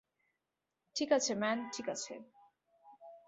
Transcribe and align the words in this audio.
ঠিক 0.95 1.09
আছে, 1.11 1.31
ম্যান, 1.35 1.57
ঠিক 1.73 1.87
আছে? 1.89 2.13